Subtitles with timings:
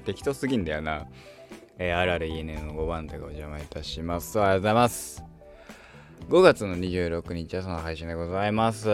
[0.00, 1.06] 適当すぎんだよな。
[1.78, 4.38] えー、RREN の5番でお邪魔いたします。
[4.40, 5.24] ありがとうございます。
[6.28, 8.88] 5月の26日はその配信でございます。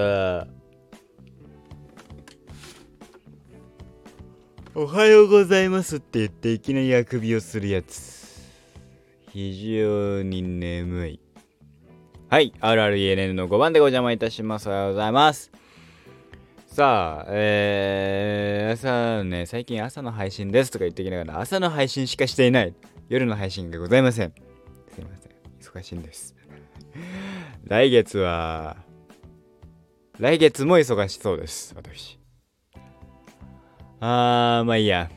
[4.75, 8.45] おはようございますって言っていきなりあくびをするやつ。
[9.33, 11.21] 非常に眠い。
[12.29, 14.69] はい、RRENN の5番でお邪魔いたします。
[14.69, 15.51] おはようございます。
[16.77, 22.75] さあ、えー、朝ね、最近朝の配信ですとか言ってきながら、朝の配信しかしていない。
[23.09, 24.35] 夜の配信がございません。
[24.95, 25.33] すいません。
[25.59, 26.37] 忙しいんです。
[27.65, 28.77] 来月は、
[30.19, 31.73] 来月も忙しそうです。
[31.75, 32.21] 私。
[34.01, 35.11] あー、まあいいや。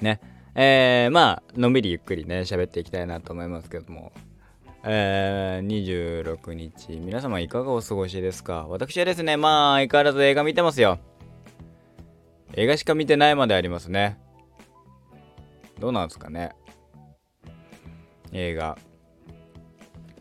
[0.00, 0.20] ね。
[0.56, 4.12] えー、まあ、のんびりゆっくりね、喋っていきたいなと思いますけども。
[4.86, 8.66] えー、26日、皆様いかがお過ごしですか？
[8.68, 10.98] 私はですね、まあ、相変わらず映画見てますよ。
[12.52, 14.18] 映画しか見てないまでありますね。
[15.80, 16.50] どうなんですかね？
[18.32, 18.76] 映画。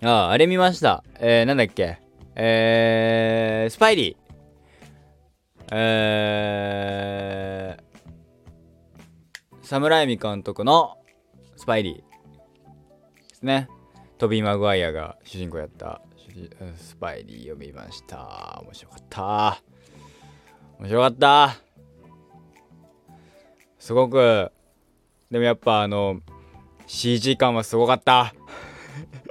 [0.02, 1.03] ああ、あれ見ました。
[1.20, 2.00] えー、なんだっけ？
[2.36, 4.23] えー、スパイリー。
[5.73, 10.98] えー、サムライミ監督の
[11.58, 12.03] スパイリーで
[13.36, 13.67] すね。
[14.17, 16.02] トビー・マグワイアが主人公やった
[16.78, 18.61] スパイリーを見ました。
[18.64, 19.64] 面白かった。
[20.80, 21.55] 面白かった。
[23.78, 24.52] すごく、
[25.30, 26.22] でもやっぱあの、
[26.88, 28.33] CG 感はすごかった。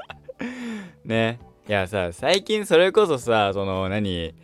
[1.05, 1.41] ね。
[1.69, 4.35] いやさ、最近それこそさ、その何、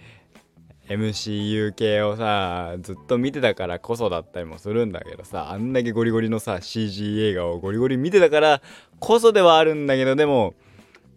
[0.88, 8.62] MCU 系をさずっと見てたからこそだったりもするんだけどさあんだけゴリゴリのさ CG 映画をゴリゴリ見てたから
[8.98, 10.54] こそではあるんだけどでも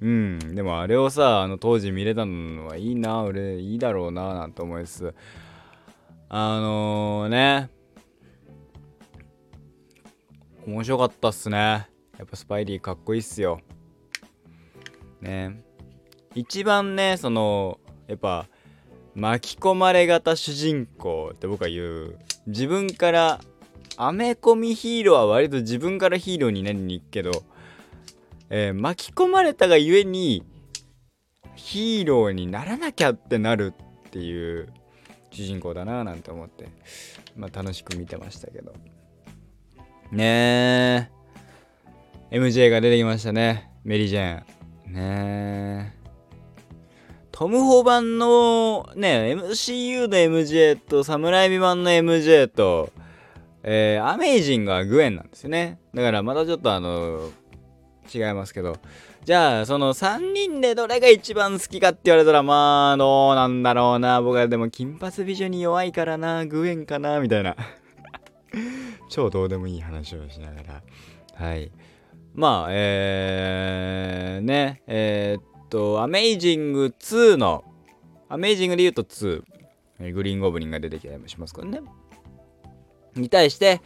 [0.02, 5.14] うんでもあれをさあの当時見れたのはいいな俺いいだろうななんて思います
[6.30, 7.70] あのー、ね
[10.68, 11.58] 面白かったっすね。
[11.58, 11.88] や
[12.24, 13.62] っぱスパイリーかっこいいっすよ。
[15.20, 15.64] ね。
[16.36, 18.48] 一番ねそのやっぱ
[19.16, 22.20] 巻き込まれ型主人公って僕は言う。
[22.48, 23.42] 自分から
[23.98, 27.44] アメコミヒーローは割と自分からヒーローになりに行くけど、
[28.50, 30.44] えー、巻き込まれたがゆえに
[31.56, 33.74] ヒーローにならなきゃってなる
[34.08, 34.70] っていう
[35.30, 36.70] 主人公だななんて思って、
[37.36, 38.74] まあ、楽しく見てましたけど。
[40.12, 41.10] ね
[42.32, 43.72] え MJ が出てきましたね。
[43.84, 44.94] メリー・ジェーン。
[44.94, 46.01] ねえ
[47.42, 52.92] トム・ホ版のね、MCU の MJ とサムライビ版の MJ と、
[53.64, 55.80] えー、アメイジングはグエンなんですよね。
[55.92, 57.32] だからまたちょっとあの、
[58.14, 58.78] 違いますけど。
[59.26, 64.22] じゃあ、その3人でどれが一番好きかって言われたら、まあ、どうなんだろうな。
[64.22, 66.46] 僕はでも金髪美女に弱いからな。
[66.46, 67.20] グエンかな。
[67.22, 67.56] みたいな。
[69.10, 70.84] 超どうでもいい話をしながら。
[71.34, 71.72] はい。
[72.36, 77.64] まあ、えー、ね、えー、と、アメイジング2の、
[78.30, 79.42] アメイジングで言うと2、
[80.14, 81.82] グリーンゴブリンが出てきたりもしますからね。
[83.16, 83.82] に対して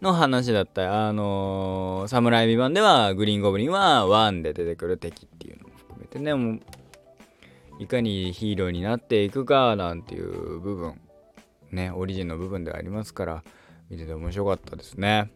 [0.00, 6.60] の話だったり、あのー、サムライ版ではグリーンゴブリンは1で出てくる敵っていうのも含めてね、もう、
[7.78, 11.00] いかにヒーローになっていくかなんていう部分、
[11.72, 13.44] ね、オリジンの部分ではありますから、
[13.88, 15.30] 見てて面白かったですね。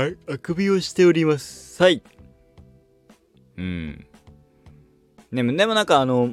[0.00, 1.82] はい、あくびをしております。
[1.82, 2.02] はい。
[3.58, 4.06] うん。
[5.30, 6.32] でも、でもなんかあの、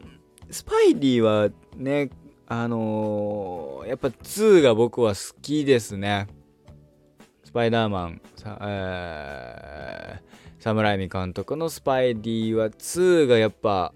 [0.50, 2.10] スパイリーはね、
[2.48, 6.28] あのー、やっぱ2が僕は好きですね。
[7.44, 13.94] スパイダーマン、さえー、サムライミ監督のスパイリーは2がやっぱ、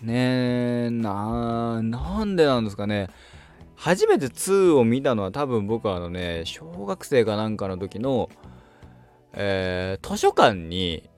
[0.00, 3.10] ねな、なんでなんですかね。
[3.76, 8.30] 初めて2を見たのは多分僕はあのね、小学生かなんかの時の、
[9.34, 11.08] えー、図書館に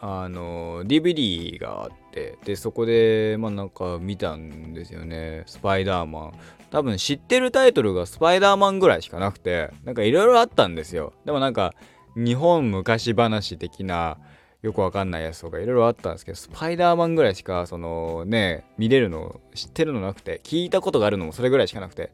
[0.00, 5.44] あの DVD があってでそこでまあなんか見たんですよね。
[5.46, 6.32] スパイダーマン。
[6.70, 11.12] 多分知ってるタイトルがスパイダーマンぐらいしかなくてなんかいろいろあったんですよ。
[11.24, 11.74] でもなんか
[12.14, 14.18] 日本昔話的な
[14.62, 22.12] よくわかんないやつとかいろいろあったんですけどスパイダーマンぐらいしかそのね見れるの知ってるのなくて聞いたことがあるのもそれぐらいしかなくて。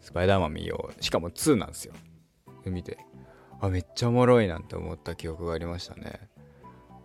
[0.00, 1.04] スパイダーマン見よう。
[1.04, 1.94] しかも2なんですよ。
[2.68, 2.98] 見て
[3.60, 6.20] あめっちゃおもろいなんて思った記憶がありましたね。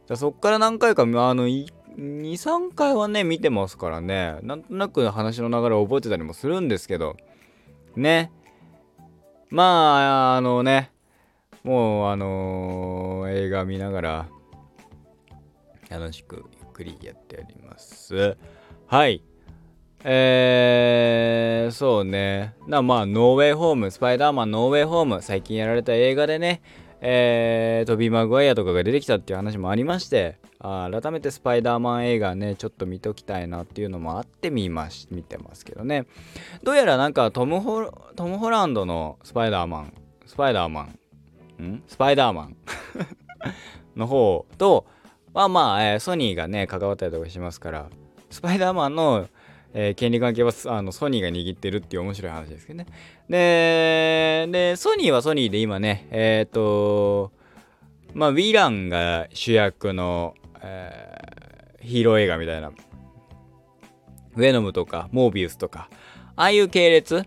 [0.07, 4.38] じそっから何回かあの23回はね見てますからね。
[4.42, 7.18] なんとなく話の流れを覚えてたりもするんですけど。
[7.96, 8.31] ね。
[9.50, 10.92] まああのね
[11.63, 14.30] もうあのー、映画見ながら
[15.90, 18.38] 楽しくゆっくりやっております。
[18.88, 19.24] はい。
[20.07, 22.54] えー、そうね。
[22.68, 26.62] な、まあ、ノーウェイホーム、スパイダーマンノーウェイホーム、最近やられた映画でね、
[27.02, 36.06] えー、トビー・マグワイアとかが出てきたっていう話もありまして、あ改めてスパイダーマン映画ね、ちょっと見ときたいなっていうのもあって見まし、見てますけどね。
[36.62, 39.94] どうやらなんかトムホ、トム・ホランドのスパイダーマン、
[40.28, 40.88] スパイダーマ
[41.60, 41.84] ン、ん？
[41.88, 42.58] スパイダーマン
[43.98, 44.86] の方と、
[45.34, 47.90] まあまあ、えー、ソニーがね、関わったりとかしますから、
[48.30, 49.28] スパイダーマンの、
[49.77, 52.88] えー、権利関係はあのソニーが握ってるっていう面白い話ですけどね。
[53.30, 57.33] で、でソニーはソニーで今ね、えっ、ー、と、
[58.13, 62.72] まあ、ヴィランが主役の、えー、ヒーロー映画みたいな、
[64.36, 65.89] ウェノムとか、モービウスとか、
[66.38, 67.24] ああいう系列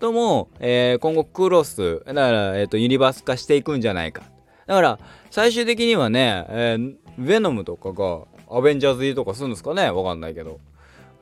[0.00, 4.24] とも、えー、今後クロス、だから、えっ、ー、と、ユニバース化していくんじゃないか。
[4.66, 4.98] だから、
[5.30, 9.90] 最終的にはね、えー、ヴェノムとかがアベンジャーズ入りとかするんですかね？
[9.90, 10.58] わかんないけど。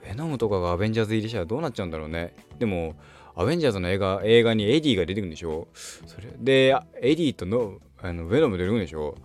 [0.06, 2.36] ベノムとかがアベンジャーズ入りしたらどうなっちゃうんだろうね。
[2.60, 2.94] でも、
[3.34, 5.66] アベンジャーズの映画映画にエディが出てくるんでしょ？
[5.74, 9.16] それで、エディとのあのベノム出てくるんでしょ？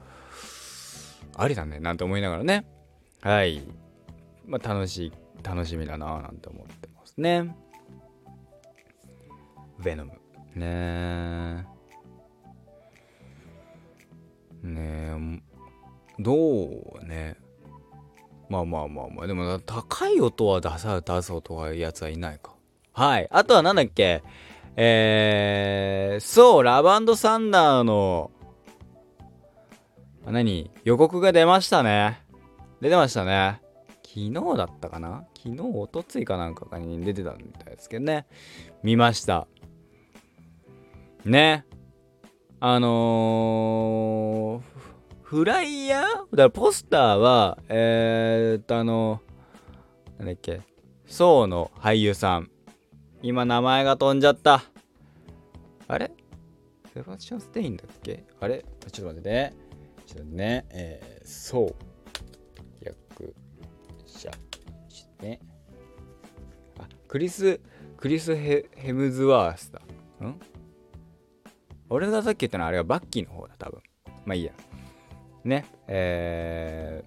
[1.35, 2.65] ありだね、なんて思いながらね。
[3.21, 3.61] はい。
[4.47, 5.13] まあ、楽しい、
[5.43, 7.55] 楽しみだなぁなんて思ってますね。
[9.83, 10.11] ベノム。
[10.55, 11.65] ねえ。
[14.63, 15.41] ねえ、
[16.19, 16.33] ど
[17.01, 17.37] うね。
[18.51, 19.27] まあまあまあまあ。
[19.27, 22.53] でも、高い音は出さ、出そうとかやつはいないか。
[22.92, 23.27] はい。
[23.31, 24.21] あとはなんだっけ？
[24.75, 28.30] えー、そう、ラブサンダーの、
[30.25, 30.69] 何？
[30.83, 32.21] 予告が出ましたね。
[32.81, 33.62] 出てましたね。
[34.03, 35.24] 昨日だったかな？
[35.38, 38.27] 昨日、おとついかなんかに出てたみたいですけどね。
[38.83, 39.48] 見ました。
[41.24, 41.65] ね。
[42.59, 42.92] あのー、
[45.31, 46.03] フライヤー？
[46.03, 49.21] だからポスターは、えー、っと、あの、
[50.17, 50.59] なんだっけ、
[51.05, 52.51] ソーの俳優さん。
[53.21, 54.61] 今名前が飛んじゃった。
[55.87, 56.11] あれ？
[56.93, 58.25] セバスチャン・ステインだっけ？
[58.41, 58.65] あれ？
[58.91, 59.53] ちょっと待ってね。
[60.05, 61.75] ちょっとね、えー、そう。
[62.81, 63.33] 役
[64.05, 64.29] 者、
[65.21, 65.39] ね。
[66.77, 67.61] あ、クリス、
[67.95, 69.79] クリスヘ・ヘムズワースだ。
[70.27, 70.37] ん？
[71.89, 73.81] 俺がさっき言ったのはあれはバッキーの方だ、多分。
[74.25, 74.51] まあいいや。
[75.43, 77.03] ね、え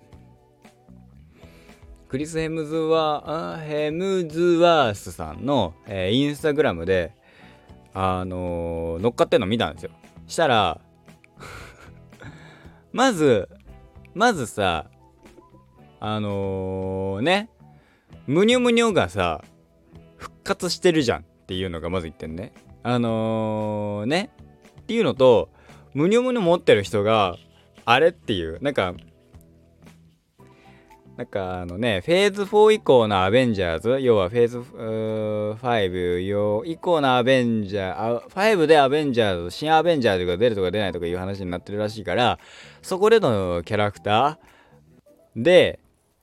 [1.36, 7.12] ー、クリス・ヘムズワヘムズワースさんの、えー、インスタグラムで、
[7.92, 9.90] あのー、乗っかってんの見たんですよ。
[10.26, 10.80] したら
[12.92, 13.48] まず、
[14.14, 14.86] まずさ、
[16.00, 17.50] あのー、ね、
[18.26, 19.44] むにょむにょがさ、
[20.16, 22.52] 復活してるじゃんっていうのがまず言ってんね。
[22.82, 24.30] あのー、ね、
[24.80, 25.50] っていうのと、
[25.94, 27.36] むにょむにょ持ってる人が、
[27.84, 28.62] あれっていう。
[28.62, 28.94] なんか
[31.16, 42.40] なんかあのね、フェーズ4以降のアベンジャーズ、要はフェーズ5以降のアベンジャー、5でアベンジャーズ、新アベンジャーズが出るとか出ないとかいう話になってるらしいから、
[42.82, 45.78] そこでのキャラクターで、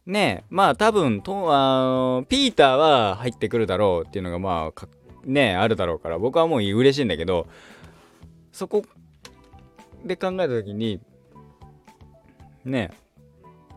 [0.05, 4.87] ね、まあ多分とあの、ピーターは入ってくるだろうっていうのがまあ、
[5.23, 7.47] ね、あるだろうから、僕はもう嬉しいんだけど、
[8.51, 8.83] そこ
[10.03, 10.99] で考えた時に、
[12.65, 12.91] ね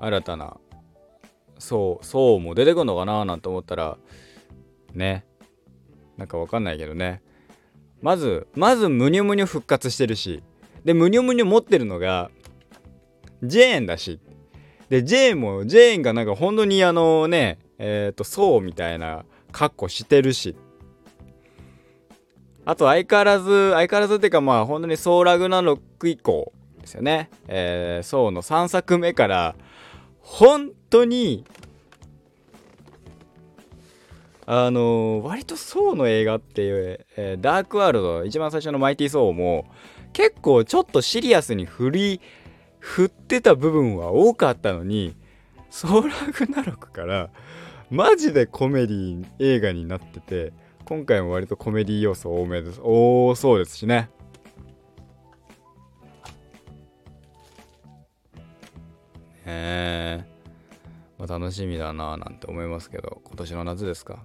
[0.00, 0.56] 新たな
[1.58, 3.96] そうそうも出てくるのかななんて思ったら
[4.92, 5.24] ね
[6.16, 7.22] なんかわかんないけどね。
[8.00, 10.42] まずまずムニョムニョ復活してるし。
[10.84, 12.30] でムニョムニョ持ってるのが
[13.42, 14.20] ジェーンだし。
[14.90, 20.56] でジェーンもジェーンがなんか本当にあのねえっ、ー、とそうみたいな格好してるし。
[22.66, 26.52] あと相変わらず相変わらずっていうかまあ本当にソーラグナロック以降。
[26.84, 27.30] ですよね。
[27.48, 29.56] えー、ソーの3作目から
[30.20, 31.44] 本当に
[34.46, 39.66] あのー、割とソーの映画っていう、えー、ダークワールド一番最初のマイティー・ソーも
[40.12, 42.20] 結構ちょっとシリアスに振り
[42.78, 45.16] 振ってた部分は多かったのに
[45.70, 47.30] ソーラグナロクから
[47.90, 50.52] マジでコメディ映画になってて
[50.84, 54.10] 今回も割とコメディ要素多めです多そうですしね
[59.46, 60.24] へえ、
[61.18, 64.24] まあ、楽しみだなぁなんて思いますけど今年の夏ですか。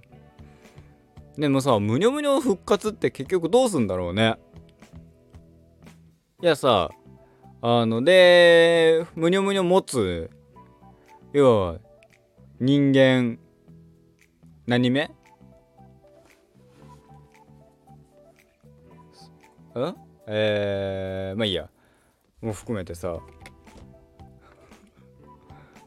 [1.38, 4.36] でもさむにょむにょ復活って結局どうすんだろうね。
[6.42, 6.90] いやさ
[7.62, 10.30] あのでむにょむにょ持つ
[11.32, 11.78] 要は
[12.58, 13.38] 人間
[14.66, 15.04] 何目？
[15.04, 15.10] ん？
[20.26, 21.68] えー、まあいいや。
[22.40, 23.18] もう含めてさ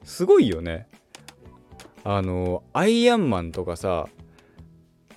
[0.03, 0.87] すごいよね。
[2.03, 4.07] あのアイアンマンとかさ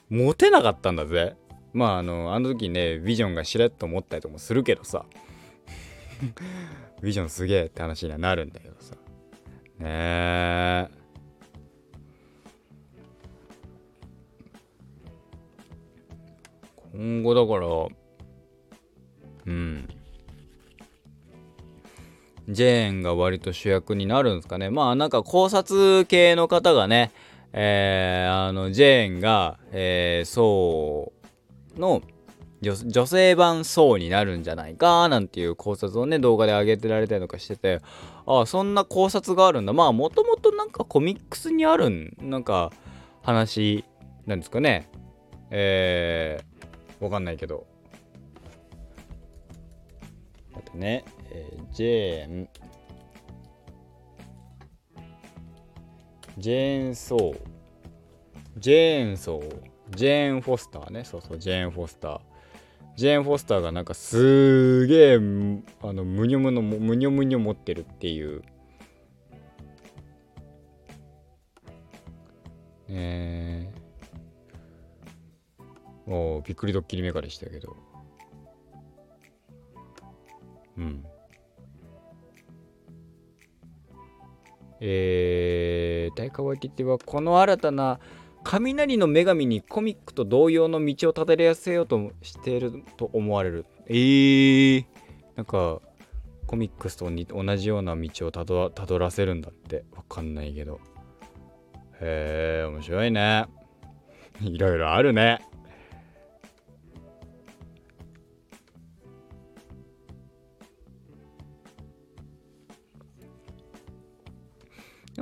[0.08, 1.36] モテなかったんだぜ。
[1.72, 5.04] まああのあの時ねビジョンがしれっと思ったりともするけどさ。
[7.02, 8.94] ビジョンすげえって話にはなるんだけどさ。
[9.78, 10.88] ねえ。
[16.94, 17.66] 今後だから
[19.46, 19.95] うん。
[22.48, 24.70] ジェーンが割と主役になるんですかね。
[24.70, 27.12] まあなんか考察系の方がね
[27.58, 31.12] えー、あのジェーンが、えー、そ
[31.76, 32.02] うの
[32.60, 37.80] 女性版そうになるんじゃないかなんていう考察をね動画で上げてられたりとかしてて。
[38.26, 39.72] ああそんな考察があるんだ。
[39.72, 42.72] まあもともとなんかコミックスにあるんなんか
[43.22, 43.84] 話
[44.26, 44.90] なんですかね。
[45.50, 47.66] えー、わかんないけど。
[50.54, 51.04] あとね、
[51.36, 52.48] えー、ジェーン。
[56.38, 57.38] ジェーン・ソー。
[58.58, 59.56] ジェーン・ソー。
[59.94, 61.04] ジェーン・フォスターね。
[61.04, 62.20] そうそうジェーン・フォスター。
[62.96, 65.18] ジェーン・フォスターがなんかすげえあ
[65.92, 68.42] のむにょむのむにょむにょ持ってるっていう。
[72.88, 77.76] えー、おびっくりドッキリメカでしたけど。
[80.78, 81.04] うん。
[84.80, 87.98] えー、大河ワイティはこの新たな
[88.44, 93.66] 雷の女神にコミックと同様の道をたどりやせようとしていると思われる。
[93.86, 94.84] えー、
[95.34, 95.80] なんか
[96.46, 100.80] コミックスと同じような道をたどたどらせるんだってわかんないけど。
[102.00, 103.46] へえ、面白いね。
[104.40, 105.40] いろいろあるね。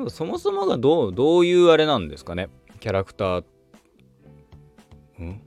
[0.04, 2.48] もそもそもがどうどういうあれなんですかね？
[2.80, 3.44] キャラクター。
[5.20, 5.40] ん？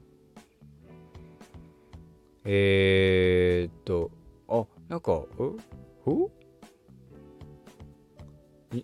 [2.44, 4.10] えー、っと
[4.48, 5.56] あなんかう
[6.04, 6.30] ほ？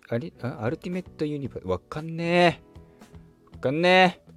[0.09, 0.33] あれ？
[0.41, 2.61] あアルティメットユニバーわかんね
[3.53, 3.53] え。
[3.53, 4.31] わかんねえ。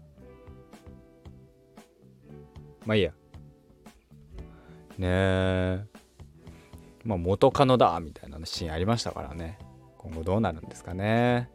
[2.85, 3.13] まあいいや。
[4.99, 5.85] ねえ。
[7.05, 9.59] まあ元カノだみたいなシーンありましたからね。
[10.09, 11.51] 今後どうなるんですかね。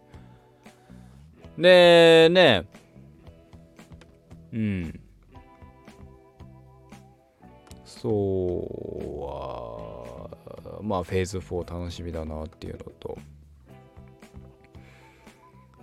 [1.57, 2.67] で、ね、
[4.51, 4.99] うん。
[7.85, 10.29] そうは、
[10.81, 13.17] まあ、フェーズ4楽しみだなっていうのと、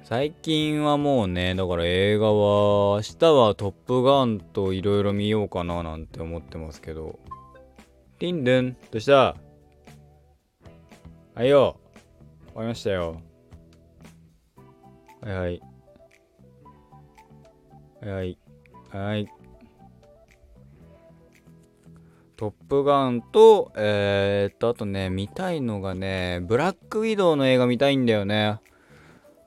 [0.05, 7.19] 最近はもうね、だから映画は、明日はトップガンといろいろ見ようかななんて思ってますけど、
[8.19, 9.35] ティンドゥン、どうした？
[11.35, 11.80] はいよ、
[12.53, 13.21] 終わりましたよ。
[15.23, 15.63] はいはい。
[18.03, 18.39] はい。
[18.91, 19.29] はい。
[22.37, 28.61] トップガンと、えー、っと、あとね、見たいのがね、ブラックウィドウの映画見たいんだよね。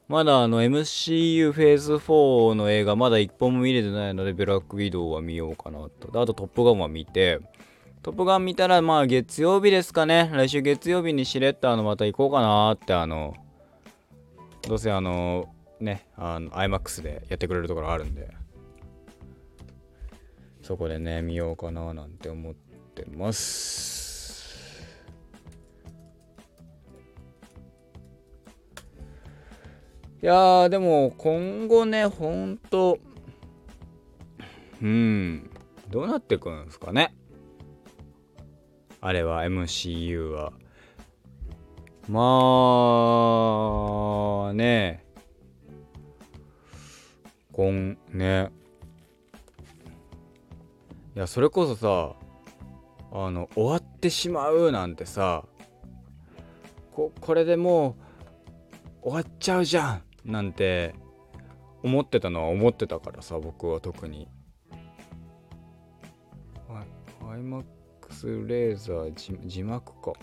[0.07, 6.21] まだあの MCU フェーズ4の映画まだ一本も見れてないので、ブラックウィドウは見ようかなと。
[6.21, 7.39] あとトップガンは見て、
[8.03, 10.29] トップガン見たらまあ月曜日ですかね。
[10.33, 13.33] 来週月曜日にしれっとあのまた行こうかなってあの、
[14.67, 15.47] どうせあの、
[15.79, 18.29] ね、あの、IMAX でやってくれるところあるんで、
[20.61, 24.83] そこでね、見ようかななんて思ってます。
[30.21, 32.99] いや、でも今後ね、ほんと、
[34.81, 35.49] うん、
[35.89, 37.15] どうなってくんですかね。
[39.05, 40.53] あれは MCU は。
[42.07, 42.19] ま
[44.49, 45.05] あね
[47.51, 48.49] こんね
[51.15, 52.15] いやそれこそさ
[53.11, 55.43] あの終わってしまうなんてさ
[56.93, 57.97] ここれでも
[59.01, 60.95] う終わっちゃうじゃんなんて
[61.83, 64.29] 思ってたのは思ってたからさ僕は特に。
[68.23, 70.13] IMAX レーザー字幕か。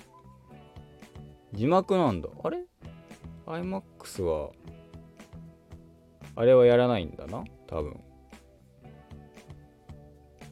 [1.52, 2.28] 字幕なんだ。
[2.42, 2.64] あれ
[3.46, 4.50] ?iMAX は、
[6.36, 7.44] あれはやらないんだな？
[7.66, 8.00] 多分。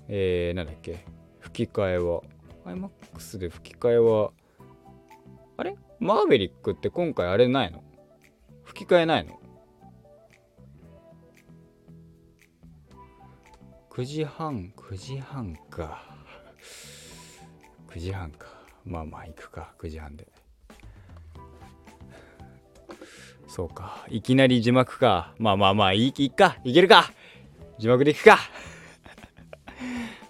[0.09, 1.05] えー、なんだっけ？
[1.41, 2.23] 吹き替えは。
[2.67, 4.33] iMAX で吹き替えは、
[5.57, 5.77] あれ？
[5.99, 7.83] マーベリックって今回あれないの？
[8.65, 9.41] 吹き替えないの
[13.91, 16.18] ?9 時半、9時半か。
[17.91, 18.47] 9時半か。
[18.85, 20.29] まあまあ行くか、9時半で。
[23.47, 24.05] そうか。
[24.09, 25.35] いきなり字幕か。
[25.39, 26.59] まあまあまあ、いいいっか。
[26.65, 27.13] いけるか。
[27.79, 28.39] 字幕でいくか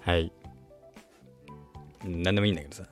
[0.03, 0.31] はい
[2.05, 2.85] 何でもいいんだけどさ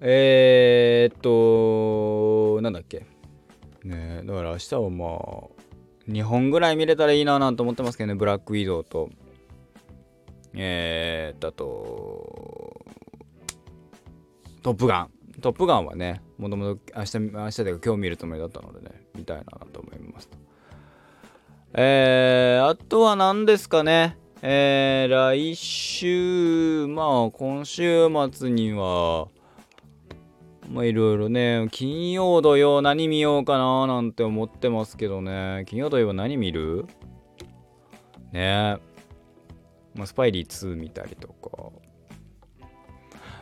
[0.00, 3.06] えー、っとなんだっけ
[3.82, 5.10] ねだから明日はまあ
[6.08, 9.10] 2本ぐらい見れたらいいななんて思ってますけどねブラックウィドウと
[10.54, 12.84] えー、だと
[14.62, 15.10] トップガン。
[15.40, 20.28] トップガンはねもともと明日明日で今日見るつもりだったのでね見たいなと思います
[21.72, 24.18] えー、あとは何ですかね。
[24.42, 29.28] えー、来週まあ今週末には
[30.68, 35.64] まあいろいろね、金曜土曜何見ようかななんて思ってますけどね。
[35.66, 36.86] 金曜土曜何見る？
[38.32, 38.78] ね。
[38.78, 38.78] え
[39.94, 41.70] まあ、スパイリー2見たりとか。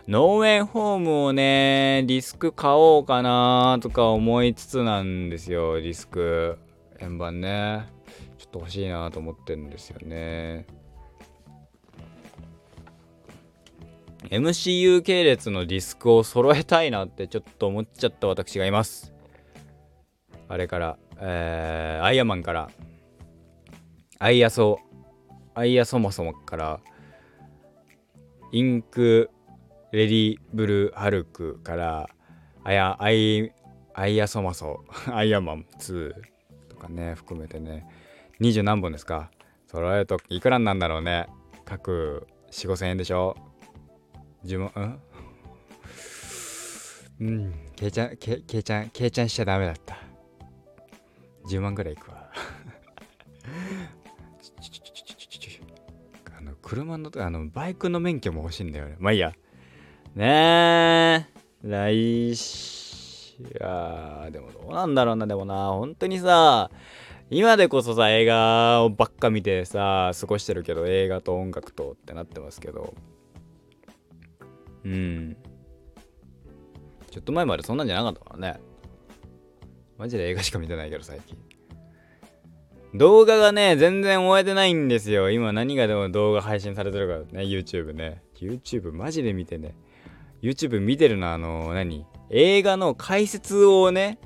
[0.08, 6.58] ノーウェイホームをね、ディスク買おうかなとか思いつつなんですよ、ディスク。
[6.98, 7.86] 円盤ね。
[8.38, 10.66] ちょっと欲しいなと思ってるんですよね。
[14.30, 19.12] MCU 系列のディスクを揃えたいなってちょっと思っちゃった私がいます。
[20.48, 22.70] あれから、えー、アイアンマンから、
[24.18, 24.89] アイアソー、
[25.60, 26.80] アイアそもそもから、
[28.50, 29.30] インク、
[29.92, 32.08] レディブルハルクから、
[32.64, 33.52] アヤ、アイ、
[33.92, 36.14] アイアソマソ、 アイアマン2
[36.70, 37.86] とかね、含めてね、
[38.40, 39.30] 20何本ですか。
[39.66, 41.26] 揃えるといくらなんだろうね。
[41.66, 43.36] 各4、5千円でしょ。
[44.42, 45.00] 自分うん？
[47.20, 47.54] うん。
[47.76, 49.98] けいちゃんけけいちゃんけいちゃんしちゃダメだった。
[51.50, 52.19] 10万ぐらいいくわ。
[56.70, 58.94] 車のあのバイクの免許も欲しいんだよね。
[59.00, 59.32] まあいいや。
[60.14, 61.26] ね
[61.64, 61.68] え。
[61.68, 63.42] 来週。
[63.60, 65.26] あでもどうなんだろうな。
[65.26, 66.70] でもな本当にさ
[67.28, 72.94] 今でこそさ映画をばっか見てさ過ごしてるけど映画と音楽とってなってますけど。
[74.84, 75.36] うん。
[77.10, 78.60] ちょっと前までそんなんじゃなかったからね。
[79.98, 81.36] マジで映画しか見てないけど最近。
[82.94, 85.30] 動画がね全然終えてないんですよ。
[85.30, 88.22] 今何がでも動画配信されてるからね YouTube ね。
[88.40, 89.74] YouTube マジで見てね。
[90.42, 92.04] YouTube 見てるのあの何？
[92.30, 94.18] 映画の解説をね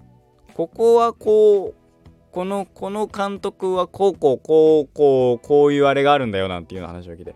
[0.55, 1.85] ここはこう
[2.31, 7.35] このこの監督はこうこうこうこうこういうあれがあるんだよなんていう話を聞いて。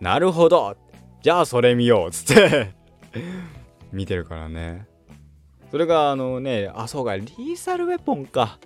[0.00, 0.76] なるほど。
[1.22, 2.74] じゃあそれ見ようつって。
[3.92, 4.86] 見てるからね。
[5.70, 8.58] それがあのねあそうかリーサルウェポンか。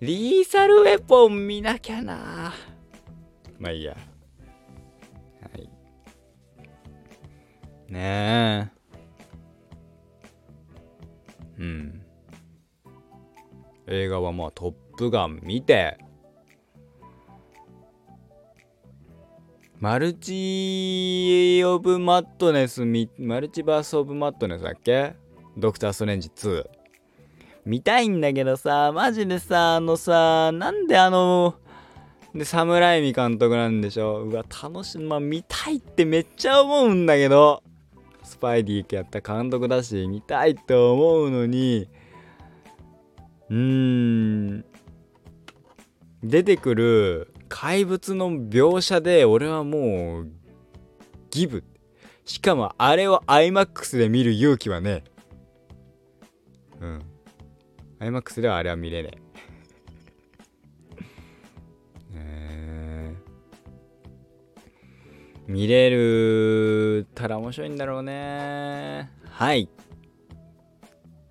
[0.00, 2.52] リーサルウェポン見なきゃな。
[3.58, 3.92] まあいいや。
[3.92, 3.98] は
[5.58, 5.70] い。
[7.88, 8.76] ねえ。
[11.58, 12.02] うん。
[13.86, 15.96] 映画はまあ「トップガン」見て。
[19.78, 22.82] マルチオブマットネス
[23.18, 25.14] マルチバースオブマットネスだっけ？
[25.56, 26.64] ドクターストレンジ2。
[27.66, 31.56] 見たいんだけどさ、マジでさ、あのさ、なんであの、
[32.34, 34.22] で、サムライミ監督なんでしょ？
[34.22, 34.98] うわ、楽しい。
[34.98, 37.62] まあ、見たいってめっちゃ思うんだけど、
[38.22, 41.88] スパイディーやった監督だし、見たいって思うのに、
[43.50, 44.64] うーん、
[46.22, 50.28] 出てくる怪物の描写で俺はもう
[51.30, 51.64] ギブ。
[52.24, 55.04] しかもあれを iMAX で見る勇気はね
[56.80, 57.02] うん。
[58.00, 59.10] iMAX ではあれは見れね
[62.14, 63.14] え
[65.46, 69.10] 見れるたら面白いんだろうね。
[69.30, 69.68] はい。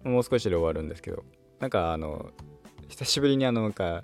[0.04, 1.23] もう少しで終わるんですけど。
[1.60, 2.32] なんかあの
[2.88, 4.04] 久しぶりにあのなんか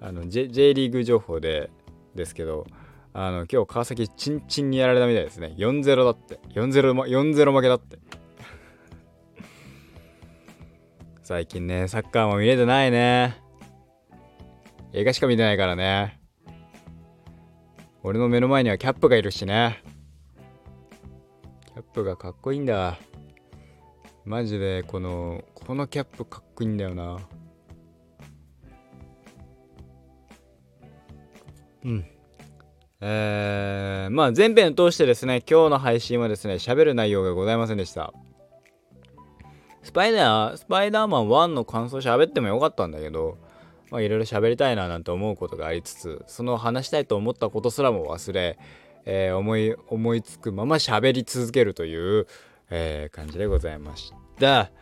[0.00, 1.70] あの J, J リーグ情報で
[2.14, 2.66] ですけど
[3.12, 5.54] あの今日川崎チンチンにやられたみたいですね。
[5.56, 6.40] 4-0だって。
[6.54, 7.98] 4-0 4-0負けだって。
[11.26, 13.36] 最近ねサッカーも見れてないね。
[14.92, 16.20] 映画しか見てないからね。
[18.04, 19.82] 俺の目の前にはキャップがいるしね。
[21.66, 22.96] キャップがかっこいいんだ。
[24.24, 27.18] マジでこのこのキャップかっこいいんだよな。
[31.86, 32.06] うん。
[33.00, 38.14] えー、まあ前編通してですね、今日の配信はですね、喋る内容がございませんでした。
[39.86, 43.38] スパイダー、スパイダーマン1の感想喋ってもよかったんだけど、
[43.92, 48.58] まあいろいろ喋りたいななんて思うことがありつつ、その話したいと思ったことすらも忘れ、
[49.04, 52.26] えー、思い、思いつくまま喋り続けるという、
[52.68, 54.72] えー、感じでございました。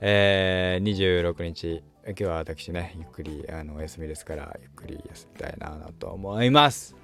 [0.00, 6.94] えー、26日今日は私ねゆっくりあのお休みですからゆっくり休みたいなと思います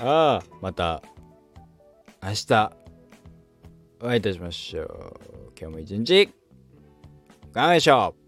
[0.00, 1.02] ああまた
[2.22, 2.79] 明日
[4.00, 5.52] お会いいたしましょう。
[5.60, 6.30] 今日も一日
[7.52, 8.19] 頑張りましょう。